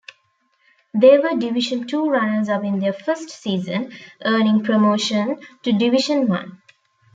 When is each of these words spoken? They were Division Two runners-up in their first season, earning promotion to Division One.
They 0.95 1.19
were 1.19 1.37
Division 1.37 1.85
Two 1.85 2.09
runners-up 2.09 2.63
in 2.63 2.79
their 2.79 2.91
first 2.91 3.29
season, 3.29 3.93
earning 4.25 4.63
promotion 4.63 5.39
to 5.61 5.71
Division 5.73 6.27
One. 6.27 6.59